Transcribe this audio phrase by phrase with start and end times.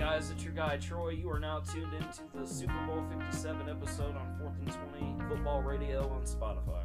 [0.00, 1.10] Hi, Troy.
[1.10, 5.62] You are now tuned into the Super Bowl 57 episode on 4th and 20 Football
[5.62, 6.84] Radio on Spotify.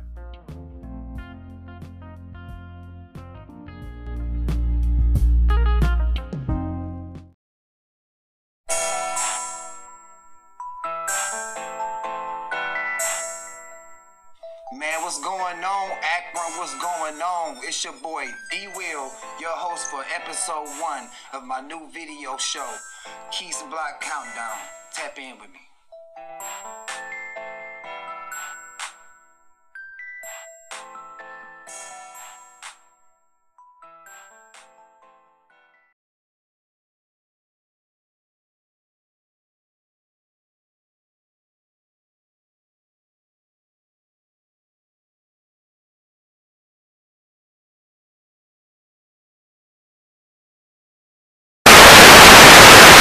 [14.76, 15.92] Man, what's going on?
[16.04, 17.56] Akron, what's going on?
[17.64, 22.68] It's your boy D Will, your host for episode one of my new video show,
[23.32, 24.58] Keys Block Countdown.
[24.92, 25.62] Tap in with me.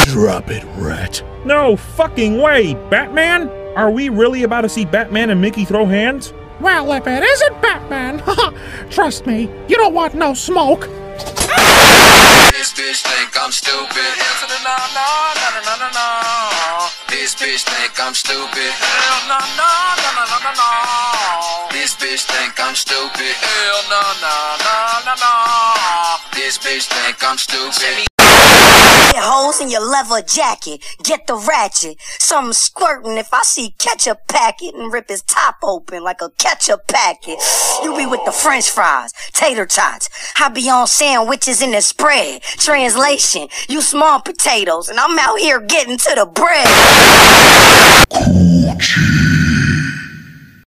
[0.05, 1.23] Drop it, rat.
[1.45, 3.49] No fucking way, Batman?
[3.75, 6.33] Are we really about to see Batman and Mickey throw hands?
[6.61, 8.23] Well, if it isn't Batman,
[8.91, 10.89] trust me, you don't want no smoke.
[12.53, 13.91] This bitch think I'm stupid.
[13.91, 16.89] Answer no, no, no, no, no, no, no.
[17.09, 18.73] This bitch think I'm stupid.
[18.79, 19.69] Hell no, no,
[20.01, 21.69] no, no, no, no, no.
[21.73, 23.35] This bitch think I'm stupid.
[23.37, 26.17] Hell no, no, no, no, no.
[26.33, 28.07] This bitch think I'm stupid.
[29.15, 30.83] Get holes in your leather jacket.
[31.05, 31.99] Get the ratchet.
[32.01, 36.89] Something squirting if I see ketchup packet and rip his top open like a ketchup
[36.89, 37.39] packet.
[37.85, 40.09] You be with the french fries, tater tots.
[40.41, 42.43] I be on sandwiches in the spread.
[42.43, 47.34] Translation, you small potatoes and I'm out here getting to the bread.